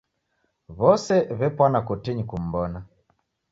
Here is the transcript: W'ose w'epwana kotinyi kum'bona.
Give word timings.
W'ose 0.79 1.15
w'epwana 1.37 1.79
kotinyi 1.87 2.23
kum'bona. 2.29 2.79